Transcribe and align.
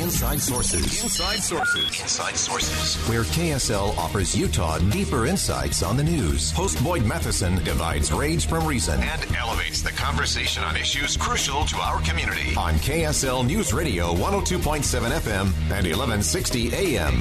Inside 0.00 0.40
Sources. 0.40 1.02
Inside 1.02 1.42
Sources. 1.42 2.00
Inside 2.00 2.36
Sources. 2.36 2.96
Where 3.08 3.22
KSL 3.22 3.96
offers 3.98 4.36
Utah 4.36 4.78
deeper 4.78 5.26
insights 5.26 5.82
on 5.82 5.96
the 5.96 6.04
news. 6.04 6.52
Host 6.52 6.82
Boyd 6.84 7.04
Matheson 7.04 7.56
divides 7.64 8.12
rage 8.12 8.46
from 8.46 8.66
reason 8.66 9.00
and 9.00 9.36
elevates 9.36 9.82
the 9.82 9.90
conversation 9.90 10.62
on 10.62 10.76
issues 10.76 11.16
crucial 11.16 11.64
to 11.64 11.76
our 11.78 12.00
community. 12.02 12.54
On 12.56 12.74
KSL 12.74 13.44
News 13.44 13.72
Radio 13.72 14.14
102.7 14.14 14.82
FM 15.18 15.46
and 15.70 15.86
1160 15.86 16.74
AM. 16.74 17.18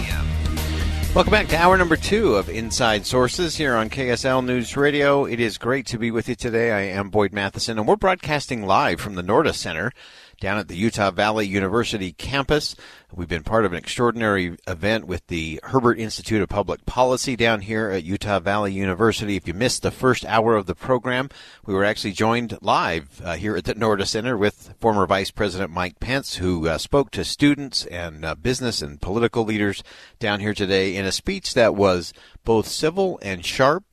Welcome 1.15 1.31
back 1.31 1.47
to 1.47 1.57
hour 1.57 1.77
number 1.77 1.95
two 1.95 2.35
of 2.35 2.47
Inside 2.47 3.07
Sources 3.07 3.57
here 3.57 3.75
on 3.75 3.89
KSL 3.89 4.45
News 4.45 4.77
Radio. 4.77 5.25
It 5.25 5.39
is 5.39 5.57
great 5.57 5.87
to 5.87 5.97
be 5.97 6.11
with 6.11 6.29
you 6.29 6.35
today. 6.35 6.71
I 6.71 6.81
am 6.81 7.09
Boyd 7.09 7.33
Matheson, 7.33 7.79
and 7.79 7.87
we're 7.87 7.95
broadcasting 7.95 8.67
live 8.67 9.01
from 9.01 9.15
the 9.15 9.23
Noorda 9.23 9.55
Center 9.55 9.91
down 10.39 10.57
at 10.57 10.67
the 10.67 10.75
Utah 10.75 11.11
Valley 11.11 11.47
University 11.47 12.11
campus. 12.11 12.75
We've 13.13 13.27
been 13.27 13.43
part 13.43 13.65
of 13.65 13.71
an 13.71 13.77
extraordinary 13.77 14.57
event 14.67 15.07
with 15.07 15.25
the 15.27 15.59
Herbert 15.63 15.97
Institute 15.99 16.41
of 16.41 16.49
Public 16.49 16.85
Policy 16.85 17.35
down 17.35 17.61
here 17.61 17.89
at 17.89 18.03
Utah 18.03 18.39
Valley 18.39 18.73
University. 18.73 19.35
If 19.35 19.47
you 19.47 19.53
missed 19.53 19.81
the 19.81 19.91
first 19.91 20.25
hour 20.25 20.55
of 20.55 20.65
the 20.65 20.75
program, 20.75 21.29
we 21.65 21.73
were 21.73 21.85
actually 21.85 22.11
joined 22.11 22.57
live 22.61 23.21
uh, 23.23 23.35
here 23.35 23.55
at 23.55 23.63
the 23.63 23.75
Nordis 23.75 24.11
Center 24.11 24.37
with 24.37 24.73
former 24.79 25.07
Vice 25.07 25.31
President 25.31 25.71
Mike 25.71 25.99
Pence, 25.99 26.35
who 26.35 26.67
uh, 26.67 26.77
spoke 26.77 27.11
to 27.11 27.23
students 27.23 27.85
and 27.85 28.25
uh, 28.25 28.35
business 28.35 28.81
and 28.81 29.01
political 29.01 29.45
leaders 29.45 29.83
down 30.19 30.41
here 30.41 30.53
today 30.53 30.95
in 30.95 31.05
a 31.05 31.11
speech 31.11 31.53
that 31.53 31.75
was 31.75 32.13
both 32.43 32.67
civil 32.67 33.19
and 33.21 33.45
sharp 33.45 33.83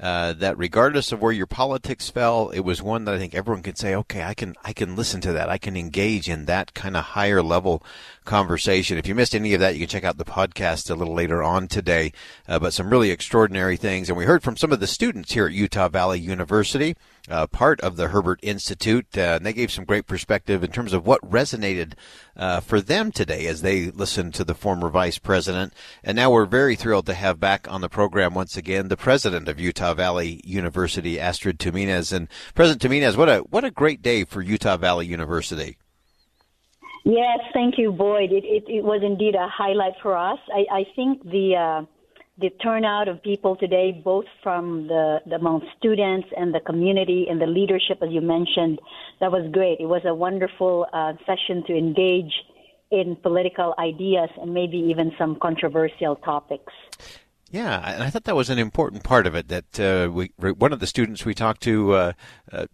uh, 0.00 0.32
that 0.34 0.56
regardless 0.56 1.10
of 1.10 1.20
where 1.20 1.32
your 1.32 1.46
politics 1.46 2.08
fell, 2.08 2.50
it 2.50 2.60
was 2.60 2.80
one 2.80 3.04
that 3.04 3.14
I 3.14 3.18
think 3.18 3.34
everyone 3.34 3.62
can 3.62 3.74
say, 3.74 3.94
okay, 3.94 4.22
I 4.22 4.34
can 4.34 4.54
I 4.64 4.72
can 4.72 4.94
listen 4.94 5.20
to 5.22 5.32
that. 5.32 5.48
I 5.48 5.58
can 5.58 5.76
engage 5.76 6.28
in 6.28 6.44
that 6.44 6.74
kind 6.74 6.96
of 6.96 7.04
higher 7.04 7.42
level 7.42 7.82
conversation. 8.24 8.98
If 8.98 9.06
you 9.08 9.14
missed 9.14 9.34
any 9.34 9.54
of 9.54 9.60
that, 9.60 9.74
you 9.74 9.80
can 9.80 9.88
check 9.88 10.04
out 10.04 10.16
the 10.16 10.24
podcast 10.24 10.90
a 10.90 10.94
little 10.94 11.14
later 11.14 11.42
on 11.42 11.66
today. 11.66 12.12
Uh, 12.46 12.58
but 12.58 12.72
some 12.72 12.90
really 12.90 13.10
extraordinary 13.10 13.76
things, 13.76 14.08
and 14.08 14.16
we 14.16 14.24
heard 14.24 14.42
from 14.42 14.56
some 14.56 14.72
of 14.72 14.80
the 14.80 14.86
students 14.86 15.32
here 15.32 15.46
at 15.46 15.52
Utah 15.52 15.88
Valley 15.88 16.20
University 16.20 16.96
uh, 17.28 17.46
part 17.46 17.80
of 17.80 17.96
the 17.96 18.08
Herbert 18.08 18.40
Institute, 18.42 19.06
uh, 19.16 19.36
and 19.36 19.46
they 19.46 19.52
gave 19.52 19.70
some 19.70 19.84
great 19.84 20.06
perspective 20.06 20.62
in 20.64 20.70
terms 20.70 20.92
of 20.92 21.06
what 21.06 21.20
resonated 21.28 21.94
uh, 22.36 22.60
for 22.60 22.80
them 22.80 23.12
today 23.12 23.46
as 23.46 23.62
they 23.62 23.90
listened 23.90 24.34
to 24.34 24.44
the 24.44 24.54
former 24.54 24.88
vice 24.88 25.18
president. 25.18 25.72
And 26.02 26.16
now 26.16 26.30
we're 26.30 26.46
very 26.46 26.76
thrilled 26.76 27.06
to 27.06 27.14
have 27.14 27.40
back 27.40 27.66
on 27.70 27.80
the 27.80 27.88
program 27.88 28.34
once 28.34 28.56
again 28.56 28.88
the 28.88 28.96
president 28.96 29.48
of 29.48 29.60
Utah 29.60 29.94
Valley 29.94 30.40
University, 30.44 31.18
Astrid 31.18 31.58
Tuminez. 31.58 32.12
And 32.12 32.28
President 32.54 32.82
Tuminez, 32.82 33.16
what 33.16 33.28
a 33.28 33.38
what 33.50 33.64
a 33.64 33.70
great 33.70 34.02
day 34.02 34.24
for 34.24 34.42
Utah 34.42 34.76
Valley 34.76 35.06
University. 35.06 35.78
Yes, 37.04 37.38
thank 37.54 37.78
you, 37.78 37.90
Boyd. 37.90 38.32
It, 38.32 38.44
it, 38.44 38.64
it 38.68 38.84
was 38.84 39.02
indeed 39.02 39.34
a 39.34 39.48
highlight 39.48 39.94
for 40.02 40.16
us. 40.16 40.38
I, 40.54 40.80
I 40.80 40.84
think 40.94 41.22
the 41.22 41.56
uh, 41.56 41.86
the 42.40 42.50
turnout 42.62 43.08
of 43.08 43.22
people 43.22 43.56
today, 43.56 44.00
both 44.04 44.26
from 44.42 44.86
the, 44.86 45.18
the 45.26 45.36
among 45.36 45.62
students 45.76 46.28
and 46.36 46.54
the 46.54 46.60
community 46.60 47.26
and 47.28 47.40
the 47.40 47.46
leadership, 47.46 47.98
as 48.00 48.10
you 48.10 48.20
mentioned, 48.20 48.78
that 49.20 49.32
was 49.32 49.50
great. 49.52 49.80
It 49.80 49.86
was 49.86 50.02
a 50.04 50.14
wonderful 50.14 50.86
uh, 50.92 51.14
session 51.26 51.64
to 51.66 51.76
engage 51.76 52.32
in 52.90 53.16
political 53.16 53.74
ideas 53.78 54.30
and 54.40 54.54
maybe 54.54 54.78
even 54.78 55.12
some 55.18 55.36
controversial 55.40 56.16
topics. 56.16 56.72
Yeah, 57.50 57.92
and 57.94 58.02
I 58.02 58.10
thought 58.10 58.24
that 58.24 58.36
was 58.36 58.50
an 58.50 58.58
important 58.58 59.04
part 59.04 59.26
of 59.26 59.34
it. 59.34 59.48
That 59.48 59.80
uh, 59.80 60.10
we, 60.10 60.30
one 60.36 60.72
of 60.72 60.80
the 60.80 60.86
students 60.86 61.24
we 61.24 61.34
talked 61.34 61.62
to 61.62 61.92
uh, 61.92 62.12
uh, 62.52 62.66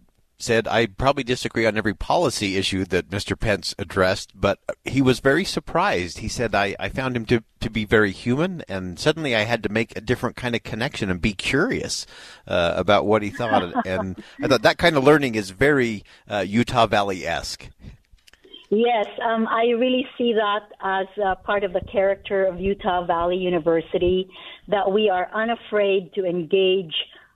said, 0.44 0.68
I 0.68 0.86
probably 0.86 1.24
disagree 1.24 1.66
on 1.66 1.76
every 1.78 1.94
policy 1.94 2.56
issue 2.56 2.84
that 2.86 3.10
Mr. 3.10 3.38
Pence 3.38 3.74
addressed, 3.78 4.38
but 4.38 4.58
he 4.84 5.00
was 5.00 5.20
very 5.20 5.44
surprised. 5.44 6.18
He 6.18 6.28
said, 6.28 6.54
I, 6.54 6.76
I 6.78 6.90
found 6.90 7.16
him 7.16 7.24
to, 7.26 7.42
to 7.60 7.70
be 7.70 7.84
very 7.84 8.12
human, 8.12 8.62
and 8.68 8.98
suddenly 8.98 9.34
I 9.34 9.42
had 9.42 9.62
to 9.62 9.68
make 9.68 9.96
a 9.96 10.00
different 10.00 10.36
kind 10.36 10.54
of 10.54 10.62
connection 10.62 11.10
and 11.10 11.20
be 11.20 11.32
curious 11.32 12.06
uh, 12.46 12.74
about 12.76 13.06
what 13.06 13.22
he 13.22 13.30
thought. 13.30 13.86
and 13.86 14.22
I 14.42 14.48
thought 14.48 14.62
that 14.62 14.78
kind 14.78 14.96
of 14.96 15.04
learning 15.04 15.34
is 15.34 15.50
very 15.50 16.04
uh, 16.28 16.44
Utah 16.46 16.86
Valley 16.86 17.26
esque. 17.26 17.68
Yes, 18.70 19.06
um, 19.24 19.46
I 19.46 19.66
really 19.78 20.06
see 20.18 20.32
that 20.34 20.62
as 20.82 21.06
part 21.44 21.64
of 21.64 21.72
the 21.72 21.82
character 21.92 22.44
of 22.44 22.60
Utah 22.60 23.06
Valley 23.06 23.36
University, 23.36 24.28
that 24.68 24.90
we 24.90 25.08
are 25.08 25.30
unafraid 25.32 26.12
to 26.14 26.24
engage 26.24 26.94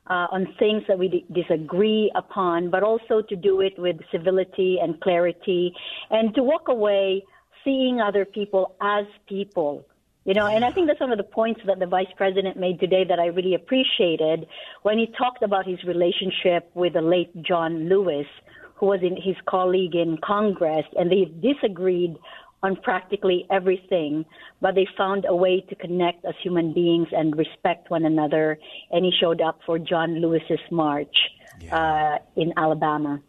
uh, 0.09 0.27
on 0.31 0.55
things 0.59 0.83
that 0.89 0.99
we 0.99 1.09
d- 1.09 1.27
disagree 1.33 2.11
upon, 2.15 2.71
but 2.71 2.83
also 2.83 3.23
to 3.29 3.37
do 3.37 3.61
it 3.61 3.79
with 3.79 3.97
civility 4.11 4.79
and 4.81 5.01
clarity 5.01 5.73
and 6.11 6.35
to 6.35 6.43
walk 6.43 6.69
away 6.69 7.23
seeing 7.65 8.01
other 8.01 8.25
people 8.25 8.75
as 8.81 9.05
people. 9.29 9.85
You 10.25 10.35
know, 10.35 10.47
and 10.47 10.63
I 10.63 10.71
think 10.73 10.89
that's 10.89 11.01
one 11.01 11.11
of 11.11 11.17
the 11.17 11.25
points 11.25 11.63
that 11.67 11.79
the 11.79 11.87
vice 11.87 12.13
president 12.17 12.59
made 12.59 12.81
today 12.81 13.03
that 13.09 13.19
I 13.19 13.27
really 13.27 13.55
appreciated 13.55 14.47
when 14.83 14.99
he 14.99 15.07
talked 15.17 15.43
about 15.43 15.67
his 15.67 15.83
relationship 15.85 16.71
with 16.75 16.93
the 16.93 17.01
late 17.01 17.31
John 17.43 17.89
Lewis, 17.89 18.27
who 18.75 18.87
was 18.87 19.01
in 19.03 19.17
his 19.17 19.37
colleague 19.49 19.95
in 19.95 20.19
Congress, 20.23 20.85
and 20.97 21.11
they 21.11 21.33
disagreed 21.41 22.17
on 22.63 22.77
practically 22.77 23.47
everything, 23.51 24.25
but 24.61 24.75
they 24.75 24.87
found 24.97 25.25
a 25.29 25.35
way 25.35 25.61
to 25.69 25.75
connect 25.75 26.25
as 26.25 26.35
human 26.43 26.73
beings 26.73 27.09
and 27.13 27.37
respect 27.37 27.91
one 27.91 28.05
another. 28.05 28.59
And 28.91 29.05
he 29.05 29.13
showed 29.21 29.41
up 29.41 29.61
for 29.65 29.79
John 29.79 30.21
Lewis's 30.21 30.61
march 30.71 31.17
yeah. 31.61 31.77
uh, 31.77 32.19
in 32.37 32.53
Alabama. 32.57 33.21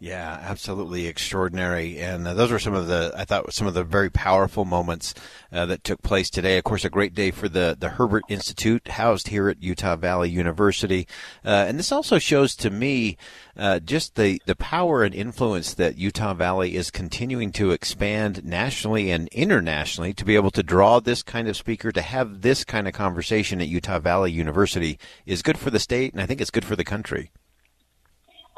Yeah, 0.00 0.38
absolutely 0.42 1.08
extraordinary. 1.08 1.98
And 1.98 2.28
uh, 2.28 2.34
those 2.34 2.52
were 2.52 2.60
some 2.60 2.74
of 2.74 2.86
the, 2.86 3.12
I 3.16 3.24
thought, 3.24 3.52
some 3.52 3.66
of 3.66 3.74
the 3.74 3.82
very 3.82 4.10
powerful 4.10 4.64
moments 4.64 5.12
uh, 5.50 5.66
that 5.66 5.82
took 5.82 6.02
place 6.02 6.30
today. 6.30 6.56
Of 6.56 6.62
course, 6.62 6.84
a 6.84 6.90
great 6.90 7.14
day 7.14 7.32
for 7.32 7.48
the, 7.48 7.76
the 7.76 7.88
Herbert 7.88 8.22
Institute, 8.28 8.86
housed 8.86 9.26
here 9.26 9.48
at 9.48 9.60
Utah 9.60 9.96
Valley 9.96 10.30
University. 10.30 11.08
Uh, 11.44 11.64
and 11.66 11.80
this 11.80 11.90
also 11.90 12.20
shows 12.20 12.54
to 12.56 12.70
me 12.70 13.16
uh, 13.56 13.80
just 13.80 14.14
the, 14.14 14.40
the 14.46 14.54
power 14.54 15.02
and 15.02 15.16
influence 15.16 15.74
that 15.74 15.98
Utah 15.98 16.32
Valley 16.32 16.76
is 16.76 16.92
continuing 16.92 17.50
to 17.52 17.72
expand 17.72 18.44
nationally 18.44 19.10
and 19.10 19.26
internationally 19.32 20.14
to 20.14 20.24
be 20.24 20.36
able 20.36 20.52
to 20.52 20.62
draw 20.62 21.00
this 21.00 21.24
kind 21.24 21.48
of 21.48 21.56
speaker, 21.56 21.90
to 21.90 22.02
have 22.02 22.42
this 22.42 22.62
kind 22.62 22.86
of 22.86 22.94
conversation 22.94 23.60
at 23.60 23.66
Utah 23.66 23.98
Valley 23.98 24.30
University 24.30 24.96
is 25.26 25.42
good 25.42 25.58
for 25.58 25.70
the 25.70 25.80
state, 25.80 26.12
and 26.12 26.22
I 26.22 26.26
think 26.26 26.40
it's 26.40 26.52
good 26.52 26.64
for 26.64 26.76
the 26.76 26.84
country. 26.84 27.32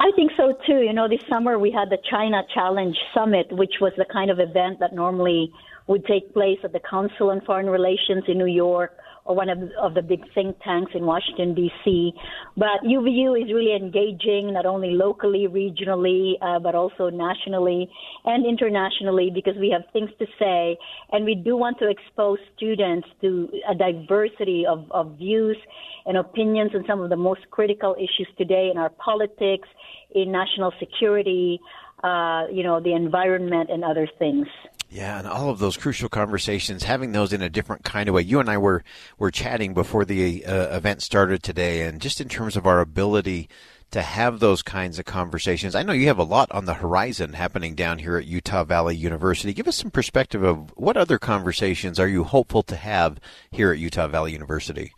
I 0.01 0.09
think 0.15 0.31
so 0.35 0.53
too. 0.65 0.81
You 0.81 0.93
know, 0.93 1.07
this 1.07 1.21
summer 1.29 1.59
we 1.59 1.69
had 1.69 1.91
the 1.91 1.99
China 2.09 2.41
Challenge 2.55 2.97
Summit, 3.13 3.51
which 3.51 3.75
was 3.79 3.93
the 3.97 4.05
kind 4.11 4.31
of 4.31 4.39
event 4.39 4.79
that 4.79 4.95
normally 4.95 5.53
would 5.85 6.03
take 6.07 6.33
place 6.33 6.57
at 6.63 6.73
the 6.73 6.79
Council 6.79 7.29
on 7.29 7.41
Foreign 7.41 7.69
Relations 7.69 8.23
in 8.27 8.39
New 8.39 8.47
York 8.47 8.93
or 8.93 8.97
one 9.33 9.49
of, 9.49 9.59
of 9.79 9.93
the 9.93 10.01
big 10.01 10.21
think 10.33 10.57
tanks 10.63 10.91
in 10.95 11.05
Washington, 11.05 11.53
D.C. 11.55 12.13
But 12.57 12.83
UVU 12.85 13.41
is 13.41 13.53
really 13.53 13.75
engaging 13.75 14.53
not 14.53 14.65
only 14.65 14.91
locally, 14.91 15.47
regionally, 15.47 16.33
uh, 16.41 16.59
but 16.59 16.75
also 16.75 17.09
nationally 17.09 17.89
and 18.25 18.45
internationally 18.45 19.31
because 19.33 19.55
we 19.59 19.69
have 19.69 19.83
things 19.93 20.09
to 20.19 20.25
say. 20.39 20.77
And 21.11 21.25
we 21.25 21.35
do 21.35 21.57
want 21.57 21.79
to 21.79 21.89
expose 21.89 22.39
students 22.55 23.07
to 23.21 23.49
a 23.69 23.75
diversity 23.75 24.65
of, 24.67 24.91
of 24.91 25.17
views 25.17 25.57
and 26.05 26.17
opinions 26.17 26.71
on 26.73 26.83
some 26.87 27.01
of 27.01 27.09
the 27.09 27.17
most 27.17 27.41
critical 27.51 27.95
issues 27.95 28.27
today 28.37 28.69
in 28.71 28.77
our 28.77 28.89
politics, 28.89 29.67
in 30.13 30.31
national 30.31 30.73
security, 30.79 31.59
uh, 32.03 32.45
you 32.51 32.63
know, 32.63 32.79
the 32.79 32.93
environment 32.93 33.69
and 33.69 33.83
other 33.83 34.07
things. 34.17 34.47
Yeah, 34.93 35.19
and 35.19 35.27
all 35.27 35.49
of 35.49 35.59
those 35.59 35.77
crucial 35.77 36.09
conversations, 36.09 36.83
having 36.83 37.13
those 37.13 37.31
in 37.31 37.41
a 37.41 37.49
different 37.49 37.85
kind 37.85 38.09
of 38.09 38.15
way. 38.15 38.23
You 38.23 38.41
and 38.41 38.49
I 38.49 38.57
were 38.57 38.83
were 39.17 39.31
chatting 39.31 39.73
before 39.73 40.03
the 40.03 40.45
uh, 40.45 40.75
event 40.75 41.01
started 41.01 41.41
today, 41.41 41.83
and 41.83 42.01
just 42.01 42.19
in 42.19 42.27
terms 42.27 42.57
of 42.57 42.67
our 42.67 42.81
ability 42.81 43.47
to 43.91 44.01
have 44.01 44.39
those 44.39 44.61
kinds 44.61 44.99
of 44.99 45.05
conversations. 45.05 45.75
I 45.75 45.83
know 45.83 45.93
you 45.93 46.07
have 46.07 46.17
a 46.17 46.23
lot 46.23 46.51
on 46.51 46.65
the 46.65 46.73
horizon 46.73 47.33
happening 47.33 47.73
down 47.73 47.99
here 47.99 48.17
at 48.17 48.25
Utah 48.25 48.65
Valley 48.65 48.95
University. 48.95 49.53
Give 49.53 49.67
us 49.67 49.77
some 49.77 49.91
perspective 49.91 50.43
of 50.43 50.73
what 50.75 50.97
other 50.97 51.17
conversations 51.17 51.97
are 51.97 52.07
you 52.07 52.25
hopeful 52.25 52.63
to 52.63 52.75
have 52.75 53.17
here 53.49 53.71
at 53.71 53.79
Utah 53.79 54.07
Valley 54.07 54.33
University? 54.33 54.93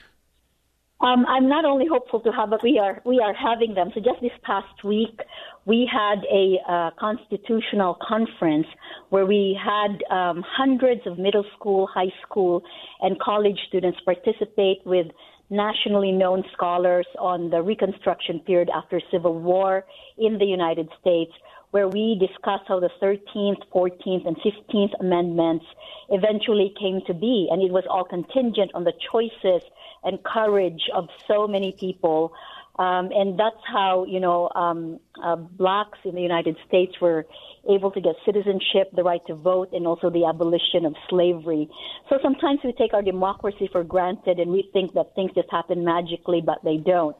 Um, 1.01 1.25
I'm 1.27 1.49
not 1.49 1.65
only 1.65 1.85
hopeful 1.85 2.21
to 2.21 2.31
have, 2.31 2.49
but 2.49 2.63
we 2.63 2.79
are 2.79 3.01
we 3.05 3.19
are 3.19 3.33
having 3.33 3.73
them. 3.73 3.91
So 3.93 3.99
just 3.99 4.21
this 4.21 4.31
past 4.41 4.83
week, 4.83 5.19
we 5.65 5.89
had 5.91 6.19
a 6.31 6.57
uh, 6.67 6.89
constitutional 6.99 7.97
conference 8.05 8.67
where 9.09 9.25
we 9.25 9.57
had 9.63 10.03
um, 10.13 10.43
hundreds 10.45 11.01
of 11.05 11.17
middle 11.17 11.45
school, 11.55 11.87
high 11.87 12.11
school, 12.23 12.63
and 13.01 13.19
college 13.19 13.57
students 13.67 13.99
participate 14.03 14.79
with 14.85 15.07
nationally 15.49 16.11
known 16.11 16.43
scholars 16.53 17.07
on 17.19 17.49
the 17.49 17.61
Reconstruction 17.61 18.39
period 18.39 18.69
after 18.75 18.99
Civil 19.11 19.39
War 19.39 19.85
in 20.17 20.37
the 20.37 20.45
United 20.45 20.89
States, 20.99 21.31
where 21.71 21.87
we 21.87 22.17
discussed 22.19 22.65
how 22.67 22.79
the 22.79 22.89
13th, 23.01 23.61
14th, 23.73 24.27
and 24.27 24.37
15th 24.37 24.93
Amendments 24.99 25.65
eventually 26.09 26.73
came 26.79 27.01
to 27.07 27.13
be, 27.13 27.47
and 27.51 27.61
it 27.61 27.71
was 27.71 27.83
all 27.89 28.03
contingent 28.03 28.71
on 28.73 28.83
the 28.83 28.93
choices 29.11 29.63
and 30.03 30.23
courage 30.23 30.89
of 30.93 31.07
so 31.27 31.47
many 31.47 31.71
people 31.71 32.33
Um, 32.79 33.11
and 33.13 33.39
that's 33.39 33.61
how, 33.71 34.05
you 34.05 34.19
know, 34.19 34.49
um, 34.55 34.99
uh, 35.23 35.35
blacks 35.35 35.99
in 36.05 36.15
the 36.15 36.21
United 36.21 36.57
States 36.67 36.93
were 36.99 37.25
able 37.69 37.91
to 37.91 38.01
get 38.01 38.15
citizenship, 38.25 38.89
the 38.95 39.03
right 39.03 39.21
to 39.27 39.35
vote, 39.35 39.69
and 39.73 39.85
also 39.85 40.09
the 40.09 40.25
abolition 40.25 40.85
of 40.85 40.95
slavery. 41.09 41.69
So 42.09 42.17
sometimes 42.23 42.61
we 42.63 42.73
take 42.73 42.93
our 42.93 43.03
democracy 43.03 43.69
for 43.71 43.83
granted 43.83 44.39
and 44.39 44.51
we 44.51 44.69
think 44.73 44.93
that 44.93 45.13
things 45.13 45.31
just 45.35 45.49
happen 45.51 45.85
magically, 45.85 46.41
but 46.43 46.63
they 46.63 46.77
don't. 46.77 47.15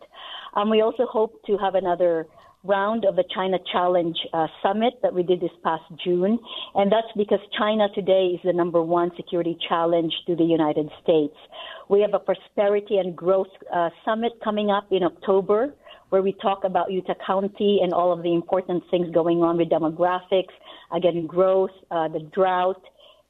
Um, 0.56 0.70
we 0.70 0.82
also 0.82 1.06
hope 1.06 1.44
to 1.46 1.58
have 1.58 1.76
another 1.76 2.28
round 2.64 3.06
of 3.06 3.16
the 3.16 3.24
China 3.36 3.58
Challenge 3.72 4.16
uh, 4.34 4.48
Summit 4.62 4.94
that 5.02 5.14
we 5.14 5.24
did 5.24 5.42
this 5.42 5.52
past 5.64 5.84
June. 6.04 6.40
And 6.76 6.92
that's 6.92 7.08
because 7.18 7.40
China 7.58 7.88
today 7.94 8.32
is 8.36 8.40
the 8.44 8.54
number 8.54 8.82
one 8.82 9.12
security 9.18 9.58
challenge 9.68 10.14
to 10.28 10.36
the 10.36 10.44
United 10.44 10.90
States. 11.04 11.36
We 11.90 12.02
have 12.02 12.14
a 12.14 12.20
prosperity 12.20 12.98
and 12.98 13.16
growth 13.16 13.48
uh, 13.74 13.90
summit 14.06 14.34
coming 14.44 14.70
up 14.70 14.88
in 14.92 15.04
October 15.04 15.74
where 16.10 16.22
we 16.22 16.34
talk 16.42 16.64
about 16.64 16.92
Utah 16.92 17.16
County 17.26 17.80
and 17.82 17.92
all 17.92 18.14
of 18.14 18.22
the 18.22 18.34
important 18.34 18.84
things 18.92 19.10
going 19.12 19.40
on 19.40 19.58
with 19.58 19.70
demographics, 19.70 20.54
again, 20.96 21.26
growth, 21.26 21.72
uh, 21.90 22.08
the 22.08 22.20
drought, 22.34 22.82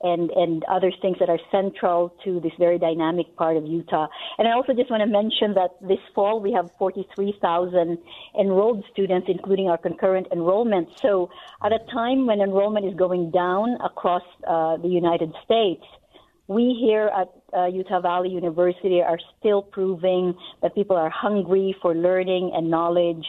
and, 0.04 0.30
and 0.32 0.64
other 0.66 0.92
things 1.02 1.18
that 1.20 1.30
are 1.30 1.40
central 1.52 2.14
to 2.24 2.40
this 2.42 2.52
very 2.60 2.78
dynamic 2.78 3.36
part 3.36 3.58
of 3.58 3.66
Utah. 3.66 4.08
And 4.38 4.48
I 4.48 4.52
also 4.52 4.74
just 4.74 4.92
want 4.92 5.02
to 5.02 5.08
mention 5.08 5.54
that 5.56 5.72
this 5.82 6.00
fall 6.14 6.40
we 6.40 6.52
have 6.52 6.70
43,000 6.78 7.98
enrolled 8.40 8.84
students, 8.92 9.28
including 9.30 9.70
our 9.70 9.78
concurrent 9.78 10.28
enrollment. 10.32 10.90
So 11.00 11.30
at 11.64 11.72
a 11.72 11.80
time 11.92 12.28
when 12.28 12.42
enrollment 12.42 12.86
is 12.86 12.96
going 12.96 13.32
down 13.32 13.78
across 13.84 14.24
uh, 14.48 14.78
the 14.78 14.90
United 14.90 15.34
States, 15.46 15.84
we 16.48 16.78
here 16.80 17.10
at 17.16 17.30
uh, 17.58 17.68
Utah 17.68 18.02
Valley 18.02 18.30
University 18.30 19.02
are 19.02 19.20
still 19.40 19.62
proving 19.62 20.36
that 20.62 20.76
people 20.76 20.98
are 20.98 21.10
hungry 21.10 21.76
for 21.82 21.96
learning 21.96 22.52
and 22.54 22.70
knowledge 22.70 23.26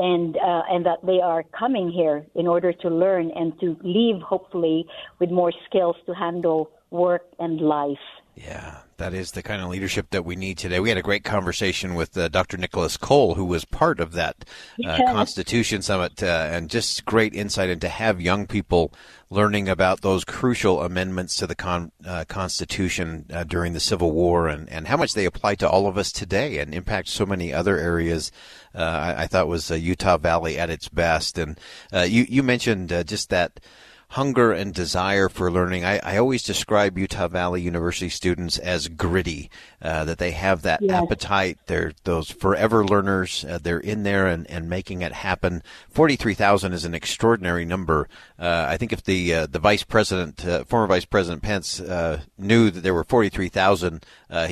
and 0.00 0.36
uh, 0.38 0.62
and 0.70 0.86
that 0.86 0.98
they 1.04 1.20
are 1.20 1.44
coming 1.56 1.90
here 1.90 2.24
in 2.34 2.46
order 2.46 2.72
to 2.72 2.88
learn 2.88 3.30
and 3.32 3.58
to 3.60 3.76
leave 3.82 4.20
hopefully 4.22 4.86
with 5.18 5.30
more 5.30 5.52
skills 5.66 5.96
to 6.06 6.14
handle 6.14 6.70
work 6.90 7.26
and 7.38 7.60
life. 7.60 8.06
Yeah, 8.34 8.78
that 9.00 9.14
is 9.14 9.32
the 9.32 9.42
kind 9.42 9.62
of 9.62 9.70
leadership 9.70 10.10
that 10.10 10.26
we 10.26 10.36
need 10.36 10.58
today. 10.58 10.78
We 10.78 10.90
had 10.90 10.98
a 10.98 11.02
great 11.02 11.24
conversation 11.24 11.94
with 11.94 12.16
uh, 12.18 12.28
Dr. 12.28 12.58
Nicholas 12.58 12.98
Cole, 12.98 13.34
who 13.34 13.46
was 13.46 13.64
part 13.64 13.98
of 13.98 14.12
that 14.12 14.44
uh, 14.84 14.98
Constitution 14.98 15.80
Summit, 15.80 16.22
uh, 16.22 16.26
and 16.50 16.68
just 16.68 17.06
great 17.06 17.34
insight 17.34 17.70
into 17.70 17.88
have 17.88 18.20
young 18.20 18.46
people 18.46 18.92
learning 19.30 19.70
about 19.70 20.02
those 20.02 20.22
crucial 20.24 20.82
amendments 20.82 21.34
to 21.36 21.46
the 21.46 21.54
con- 21.54 21.92
uh, 22.04 22.26
Constitution 22.28 23.24
uh, 23.32 23.42
during 23.44 23.72
the 23.72 23.80
Civil 23.80 24.12
War 24.12 24.48
and, 24.48 24.68
and 24.68 24.86
how 24.86 24.98
much 24.98 25.14
they 25.14 25.24
apply 25.24 25.54
to 25.56 25.68
all 25.68 25.86
of 25.86 25.96
us 25.96 26.12
today 26.12 26.58
and 26.58 26.74
impact 26.74 27.08
so 27.08 27.24
many 27.24 27.54
other 27.54 27.78
areas. 27.78 28.30
Uh, 28.74 28.82
I, 28.82 29.22
I, 29.22 29.26
thought 29.28 29.48
was 29.48 29.70
Utah 29.70 30.18
Valley 30.18 30.58
at 30.58 30.68
its 30.68 30.90
best. 30.90 31.38
And 31.38 31.58
you, 31.92 32.26
you 32.28 32.42
mentioned 32.42 32.90
just 33.06 33.30
that 33.30 33.60
hunger 34.10 34.50
and 34.50 34.74
desire 34.74 35.28
for 35.28 35.52
learning. 35.52 35.84
I, 35.84 36.00
I 36.02 36.16
always 36.16 36.42
describe 36.42 36.98
Utah 36.98 37.28
Valley 37.28 37.62
University 37.62 38.08
students 38.08 38.58
as 38.58 38.88
gritty, 38.88 39.48
uh, 39.80 40.04
that 40.04 40.18
they 40.18 40.32
have 40.32 40.62
that 40.62 40.82
yes. 40.82 41.00
appetite. 41.00 41.58
They're 41.66 41.92
those 42.02 42.28
forever 42.28 42.84
learners. 42.84 43.44
Uh, 43.44 43.60
they're 43.62 43.78
in 43.78 44.02
there 44.02 44.26
and, 44.26 44.50
and 44.50 44.68
making 44.68 45.02
it 45.02 45.12
happen. 45.12 45.62
43,000 45.90 46.72
is 46.72 46.84
an 46.84 46.92
extraordinary 46.92 47.64
number. 47.64 48.08
Uh, 48.36 48.66
I 48.68 48.76
think 48.76 48.92
if 48.92 49.04
the 49.04 49.32
uh, 49.32 49.46
the 49.46 49.60
vice 49.60 49.84
president, 49.84 50.44
uh, 50.44 50.64
former 50.64 50.88
vice 50.88 51.04
president 51.04 51.42
Pence, 51.42 51.80
uh, 51.80 52.22
knew 52.36 52.70
that 52.70 52.80
there 52.80 52.94
were 52.94 53.04
43,000, 53.04 54.04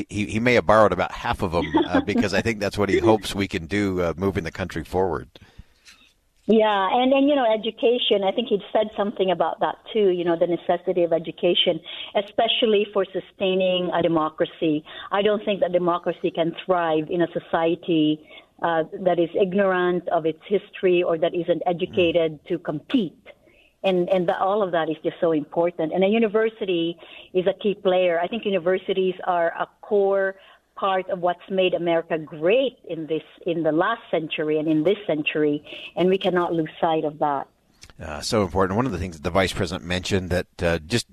he, 0.08 0.26
he 0.26 0.38
may 0.38 0.54
have 0.54 0.66
borrowed 0.66 0.92
about 0.92 1.10
half 1.10 1.42
of 1.42 1.50
them 1.50 1.66
because 2.04 2.32
I 2.32 2.42
think 2.42 2.60
that's 2.60 2.78
what 2.78 2.90
he 2.90 2.98
hopes 2.98 3.34
we 3.34 3.48
can 3.48 3.66
do 3.66 4.14
moving 4.16 4.44
the 4.44 4.52
country 4.52 4.84
forward. 4.84 5.28
Yeah, 6.50 6.88
and 6.90 7.12
and 7.12 7.28
you 7.28 7.34
know, 7.34 7.44
education. 7.44 8.24
I 8.24 8.32
think 8.32 8.48
he 8.48 8.58
said 8.72 8.88
something 8.96 9.30
about 9.30 9.60
that 9.60 9.76
too. 9.92 10.08
You 10.08 10.24
know, 10.24 10.34
the 10.34 10.46
necessity 10.46 11.02
of 11.04 11.12
education, 11.12 11.78
especially 12.16 12.86
for 12.94 13.04
sustaining 13.04 13.90
a 13.92 14.00
democracy. 14.02 14.82
I 15.12 15.20
don't 15.20 15.44
think 15.44 15.60
that 15.60 15.72
democracy 15.72 16.30
can 16.30 16.56
thrive 16.64 17.10
in 17.10 17.20
a 17.20 17.28
society 17.38 18.26
uh, 18.62 18.84
that 19.00 19.18
is 19.18 19.28
ignorant 19.38 20.08
of 20.08 20.24
its 20.24 20.40
history 20.48 21.02
or 21.02 21.18
that 21.18 21.34
isn't 21.34 21.62
educated 21.66 22.40
to 22.48 22.58
compete. 22.58 23.22
And 23.84 24.08
and 24.08 24.26
the, 24.26 24.40
all 24.40 24.62
of 24.62 24.72
that 24.72 24.88
is 24.88 24.96
just 25.04 25.16
so 25.20 25.32
important. 25.32 25.92
And 25.92 26.02
a 26.02 26.08
university 26.08 26.96
is 27.34 27.46
a 27.46 27.52
key 27.52 27.74
player. 27.74 28.18
I 28.18 28.26
think 28.26 28.46
universities 28.46 29.16
are 29.26 29.48
a 29.48 29.68
core 29.82 30.36
part 30.78 31.08
of 31.10 31.20
what's 31.20 31.48
made 31.50 31.74
America 31.74 32.18
great 32.18 32.78
in 32.88 33.06
this 33.06 33.22
in 33.46 33.62
the 33.62 33.72
last 33.72 34.02
century 34.10 34.58
and 34.58 34.68
in 34.68 34.84
this 34.84 34.98
century, 35.06 35.64
and 35.96 36.08
we 36.08 36.18
cannot 36.18 36.52
lose 36.52 36.70
sight 36.80 37.04
of 37.04 37.18
that. 37.18 37.48
Uh, 38.00 38.20
so 38.20 38.42
important. 38.42 38.76
One 38.76 38.86
of 38.86 38.92
the 38.92 38.98
things 38.98 39.16
that 39.16 39.24
the 39.24 39.30
vice 39.30 39.52
president 39.52 39.84
mentioned 39.84 40.30
that 40.30 40.62
uh, 40.62 40.78
just 40.78 41.08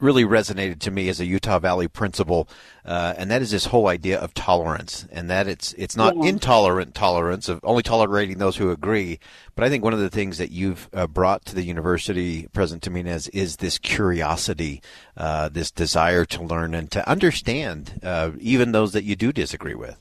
really 0.00 0.24
resonated 0.24 0.80
to 0.80 0.90
me 0.90 1.08
as 1.08 1.20
a 1.20 1.24
Utah 1.24 1.58
Valley 1.58 1.88
principal, 1.88 2.48
uh, 2.84 3.14
and 3.16 3.30
that 3.30 3.42
is 3.42 3.50
this 3.50 3.66
whole 3.66 3.88
idea 3.88 4.18
of 4.18 4.34
tolerance, 4.34 5.06
and 5.10 5.30
that 5.30 5.46
it's 5.46 5.72
it's 5.74 5.96
not 5.96 6.16
yeah. 6.16 6.28
intolerant 6.28 6.94
tolerance 6.94 7.48
of 7.48 7.60
only 7.62 7.82
tolerating 7.82 8.38
those 8.38 8.56
who 8.56 8.70
agree. 8.70 9.18
But 9.54 9.64
I 9.64 9.68
think 9.68 9.84
one 9.84 9.92
of 9.92 10.00
the 10.00 10.10
things 10.10 10.38
that 10.38 10.50
you've 10.50 10.88
uh, 10.92 11.06
brought 11.06 11.44
to 11.46 11.54
the 11.54 11.62
university, 11.62 12.48
President 12.52 12.82
Tuminez, 12.82 13.28
is 13.32 13.56
this 13.56 13.78
curiosity, 13.78 14.82
uh, 15.16 15.48
this 15.48 15.70
desire 15.70 16.24
to 16.26 16.42
learn 16.42 16.74
and 16.74 16.90
to 16.92 17.08
understand, 17.08 18.00
uh, 18.02 18.32
even 18.38 18.72
those 18.72 18.92
that 18.92 19.04
you 19.04 19.16
do 19.16 19.32
disagree 19.32 19.74
with. 19.74 19.96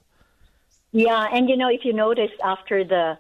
Yeah, 0.92 1.28
and 1.32 1.50
you 1.50 1.58
know, 1.58 1.70
if 1.70 1.86
you 1.86 1.94
notice 1.94 2.32
after 2.44 2.84
the 2.84 3.18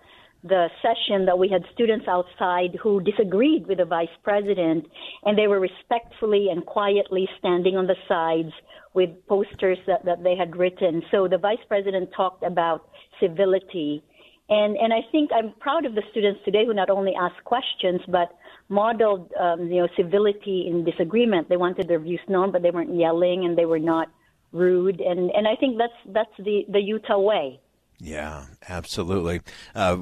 the 0.48 0.70
session 0.82 1.26
that 1.26 1.38
we 1.38 1.50
had 1.50 1.64
students 1.74 2.08
outside 2.08 2.78
who 2.82 3.02
disagreed 3.02 3.68
with 3.68 3.78
the 3.80 3.86
vice 3.86 4.08
president, 4.24 4.86
and 5.24 5.38
they 5.38 5.48
were 5.48 5.60
respectfully 5.60 6.48
and 6.50 6.66
quietly 6.66 7.28
standing 7.40 7.76
on 7.76 7.88
the 7.88 7.96
sides 8.08 8.54
with 8.94 9.10
posters 9.28 9.78
that, 9.86 10.04
that 10.06 10.24
they 10.24 10.36
had 10.36 10.56
written. 10.56 11.04
So 11.12 11.28
the 11.28 11.38
vice 11.38 11.64
president 11.68 12.10
talked 12.16 12.44
about 12.44 12.90
civility. 13.20 14.04
And, 14.50 14.78
and 14.78 14.94
I 14.94 15.02
think 15.12 15.32
I'm 15.34 15.54
proud 15.60 15.86
of 15.86 15.94
the 15.94 16.04
students 16.12 16.40
today 16.46 16.66
who 16.66 16.74
not 16.74 16.90
only 16.90 17.14
asked 17.20 17.44
questions, 17.44 18.02
but 18.08 18.30
modeled, 18.70 19.32
um, 19.40 19.68
you 19.68 19.82
know, 19.82 19.88
civility 19.96 20.68
in 20.70 20.86
disagreement. 20.86 21.50
They 21.50 21.58
wanted 21.58 21.88
their 21.88 22.00
views 22.00 22.22
known, 22.28 22.52
but 22.52 22.62
they 22.62 22.72
weren't 22.72 22.96
yelling 22.96 23.46
and 23.46 23.58
they 23.58 23.66
were 23.66 23.80
not 23.80 24.10
rude. 24.52 25.02
And, 25.02 25.30
and 25.32 25.48
I 25.48 25.56
think 25.60 25.78
that's, 25.78 25.94
that's 26.14 26.38
the, 26.38 26.66
the 26.70 26.80
Utah 26.80 27.20
way. 27.20 27.60
Yeah, 28.00 28.46
absolutely. 28.70 29.42
Uh, 29.76 29.98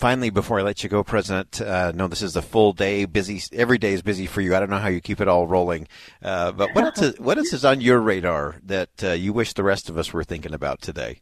finally, 0.00 0.30
before 0.30 0.58
I 0.58 0.62
let 0.62 0.82
you 0.82 0.88
go, 0.88 1.04
President, 1.04 1.60
uh, 1.60 1.92
no, 1.94 2.08
this 2.08 2.22
is 2.22 2.34
a 2.34 2.42
full 2.42 2.72
day, 2.72 3.04
busy. 3.04 3.42
Every 3.52 3.76
day 3.76 3.92
is 3.92 4.00
busy 4.00 4.26
for 4.26 4.40
you. 4.40 4.56
I 4.56 4.58
don't 4.58 4.70
know 4.70 4.78
how 4.78 4.88
you 4.88 5.02
keep 5.02 5.20
it 5.20 5.28
all 5.28 5.46
rolling, 5.46 5.86
uh, 6.22 6.52
but 6.52 6.74
what 6.74 6.84
else, 6.84 7.02
is, 7.02 7.20
what 7.20 7.36
else 7.36 7.52
is 7.52 7.64
on 7.66 7.82
your 7.82 8.00
radar 8.00 8.56
that 8.64 9.04
uh, 9.04 9.10
you 9.12 9.34
wish 9.34 9.52
the 9.52 9.62
rest 9.62 9.90
of 9.90 9.98
us 9.98 10.12
were 10.12 10.24
thinking 10.24 10.54
about 10.54 10.80
today? 10.80 11.20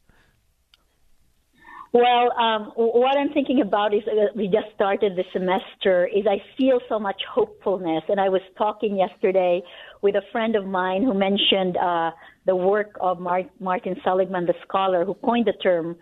Well, 1.92 2.32
um, 2.38 2.73
what 2.76 3.16
I'm 3.18 3.32
thinking 3.32 3.62
about 3.62 3.94
is 3.94 4.02
uh, 4.06 4.26
we 4.37 4.47
just 4.47 4.73
started 4.75 5.16
the 5.16 5.25
semester. 5.32 6.06
Is 6.06 6.26
I 6.26 6.38
feel 6.56 6.80
so 6.88 6.99
much 6.99 7.20
hopefulness, 7.28 8.04
and 8.08 8.20
I 8.20 8.28
was 8.28 8.42
talking 8.56 8.97
yesterday 8.97 9.62
with 10.02 10.14
a 10.14 10.23
friend 10.30 10.54
of 10.54 10.66
mine 10.66 11.02
who 11.02 11.14
mentioned 11.14 11.76
uh, 11.78 12.12
the 12.47 12.54
work 12.54 12.97
of 13.00 13.18
Martin 13.18 13.97
Seligman, 14.04 14.47
the 14.47 14.54
scholar, 14.62 15.04
who 15.04 15.14
coined 15.14 15.47
the 15.47 15.54
term 15.54 15.97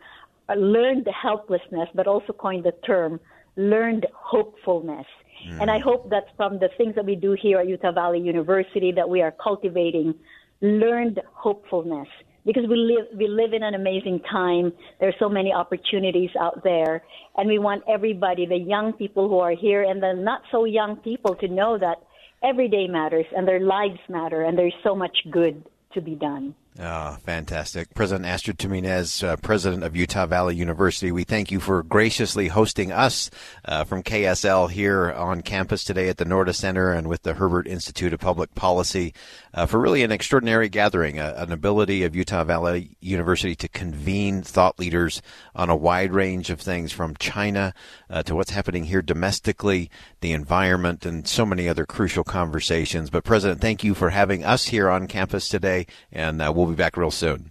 learned 0.54 1.08
helplessness, 1.22 1.88
but 1.94 2.06
also 2.06 2.32
coined 2.32 2.64
the 2.64 2.72
term 2.86 3.20
learned 3.56 4.06
hopefulness. 4.14 5.06
Mm. 5.48 5.62
And 5.62 5.70
I 5.70 5.78
hope 5.78 6.10
that 6.10 6.24
from 6.36 6.58
the 6.58 6.68
things 6.76 6.94
that 6.94 7.04
we 7.04 7.16
do 7.16 7.36
here 7.40 7.58
at 7.58 7.68
Utah 7.68 7.92
Valley 7.92 8.20
University 8.20 8.92
that 8.92 9.08
we 9.08 9.22
are 9.22 9.32
cultivating 9.32 10.14
learned 10.60 11.20
hopefulness 11.32 12.08
because 12.44 12.64
we 12.68 12.76
live 12.76 13.18
we 13.18 13.26
live 13.26 13.52
in 13.52 13.62
an 13.62 13.74
amazing 13.74 14.20
time. 14.30 14.72
There 15.00 15.08
are 15.08 15.18
so 15.18 15.28
many 15.28 15.52
opportunities 15.52 16.30
out 16.40 16.62
there, 16.62 17.02
and 17.36 17.48
we 17.48 17.58
want 17.58 17.82
everybody, 17.88 18.46
the 18.46 18.56
young 18.56 18.92
people 18.92 19.28
who 19.28 19.40
are 19.40 19.50
here 19.54 19.82
and 19.82 20.02
the 20.02 20.14
not 20.14 20.42
so 20.52 20.64
young 20.64 20.96
people, 20.96 21.34
to 21.36 21.48
know 21.48 21.76
that 21.76 21.96
every 22.42 22.68
day 22.68 22.86
matters 22.86 23.26
and 23.36 23.46
their 23.46 23.60
lives 23.60 23.98
matter, 24.08 24.42
and 24.42 24.56
there's 24.56 24.74
so 24.84 24.94
much 24.94 25.16
good 25.30 25.66
to 25.94 26.00
be 26.00 26.14
done. 26.14 26.54
Oh, 26.78 27.16
fantastic. 27.24 27.94
President 27.94 28.26
Astrid 28.26 28.58
Tuminez, 28.58 29.26
uh, 29.26 29.36
president 29.36 29.82
of 29.82 29.96
Utah 29.96 30.26
Valley 30.26 30.56
University, 30.56 31.10
we 31.10 31.24
thank 31.24 31.50
you 31.50 31.58
for 31.58 31.82
graciously 31.82 32.48
hosting 32.48 32.92
us 32.92 33.30
uh, 33.64 33.84
from 33.84 34.02
KSL 34.02 34.70
here 34.70 35.10
on 35.10 35.40
campus 35.40 35.84
today 35.84 36.10
at 36.10 36.18
the 36.18 36.26
Noorda 36.26 36.54
Center 36.54 36.92
and 36.92 37.08
with 37.08 37.22
the 37.22 37.32
Herbert 37.32 37.66
Institute 37.66 38.12
of 38.12 38.20
Public 38.20 38.54
Policy 38.54 39.14
uh, 39.54 39.64
for 39.64 39.80
really 39.80 40.02
an 40.02 40.12
extraordinary 40.12 40.68
gathering, 40.68 41.18
an 41.18 41.50
ability 41.50 42.04
of 42.04 42.14
Utah 42.14 42.44
Valley 42.44 42.94
University 43.00 43.54
to 43.54 43.68
convene 43.68 44.42
thought 44.42 44.78
leaders 44.78 45.22
on 45.54 45.70
a 45.70 45.76
wide 45.76 46.12
range 46.12 46.50
of 46.50 46.60
things 46.60 46.92
from 46.92 47.16
China 47.16 47.72
uh, 48.10 48.22
to 48.24 48.34
what's 48.34 48.50
happening 48.50 48.84
here 48.84 49.00
domestically, 49.00 49.90
the 50.20 50.32
environment, 50.32 51.06
and 51.06 51.26
so 51.26 51.46
many 51.46 51.70
other 51.70 51.86
crucial 51.86 52.22
conversations. 52.22 53.08
But, 53.08 53.24
President, 53.24 53.62
thank 53.62 53.82
you 53.82 53.94
for 53.94 54.10
having 54.10 54.44
us 54.44 54.66
here 54.66 54.90
on 54.90 55.06
campus 55.06 55.48
today, 55.48 55.86
and 56.12 56.42
uh, 56.42 56.52
we'll 56.66 56.74
be 56.74 56.78
back 56.78 56.96
real 56.96 57.10
soon. 57.10 57.50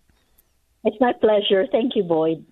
It's 0.84 0.98
my 1.00 1.14
pleasure. 1.14 1.66
Thank 1.72 1.96
you, 1.96 2.04
Boyd. 2.04 2.46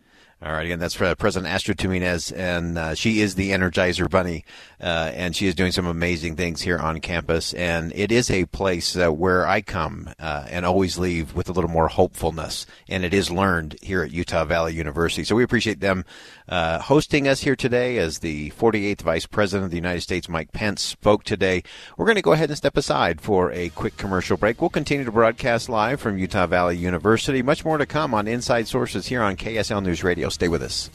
All 0.45 0.51
right, 0.51 0.65
again, 0.65 0.79
that's 0.79 0.99
uh, 1.01 1.15
President 1.15 1.53
Astrid 1.53 1.77
Tuminez, 1.77 2.37
and 2.37 2.77
uh, 2.77 2.95
she 2.95 3.21
is 3.21 3.35
the 3.35 3.51
Energizer 3.51 4.09
Bunny, 4.09 4.43
uh, 4.81 5.11
and 5.13 5.33
she 5.33 5.47
is 5.47 5.55
doing 5.55 5.71
some 5.71 5.85
amazing 5.85 6.35
things 6.35 6.61
here 6.61 6.77
on 6.77 6.99
campus. 6.99 7.53
And 7.53 7.93
it 7.95 8.11
is 8.11 8.29
a 8.29 8.43
place 8.47 8.97
uh, 8.97 9.09
where 9.09 9.47
I 9.47 9.61
come 9.61 10.09
uh, 10.19 10.45
and 10.49 10.65
always 10.65 10.97
leave 10.97 11.33
with 11.33 11.47
a 11.47 11.53
little 11.53 11.69
more 11.69 11.87
hopefulness, 11.87 12.65
and 12.89 13.05
it 13.05 13.13
is 13.13 13.31
learned 13.31 13.77
here 13.81 14.03
at 14.03 14.11
Utah 14.11 14.43
Valley 14.43 14.73
University. 14.73 15.23
So 15.23 15.33
we 15.33 15.43
appreciate 15.43 15.79
them 15.79 16.03
uh, 16.49 16.79
hosting 16.79 17.25
us 17.25 17.39
here 17.39 17.55
today 17.55 17.97
as 17.97 18.19
the 18.19 18.49
48th 18.51 19.01
Vice 19.01 19.25
President 19.25 19.63
of 19.63 19.71
the 19.71 19.77
United 19.77 20.01
States, 20.01 20.27
Mike 20.27 20.51
Pence, 20.51 20.81
spoke 20.81 21.23
today. 21.23 21.63
We're 21.95 22.05
going 22.05 22.15
to 22.15 22.21
go 22.21 22.33
ahead 22.33 22.49
and 22.49 22.57
step 22.57 22.75
aside 22.75 23.21
for 23.21 23.49
a 23.53 23.69
quick 23.69 23.95
commercial 23.95 24.35
break. 24.35 24.59
We'll 24.59 24.69
continue 24.69 25.05
to 25.05 25.11
broadcast 25.11 25.69
live 25.69 26.01
from 26.01 26.17
Utah 26.17 26.47
Valley 26.47 26.75
University. 26.75 27.41
Much 27.41 27.63
more 27.63 27.77
to 27.77 27.85
come 27.85 28.13
on 28.13 28.27
Inside 28.27 28.67
Sources 28.67 29.07
here 29.07 29.23
on 29.23 29.37
KSL 29.37 29.81
News 29.81 30.03
Radio. 30.03 30.27
Stay 30.33 30.47
with 30.47 30.63
us. 30.63 30.89